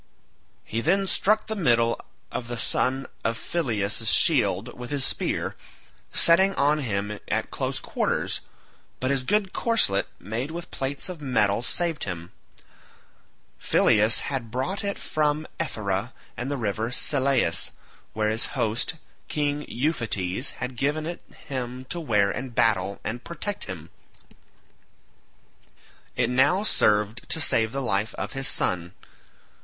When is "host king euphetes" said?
18.57-20.53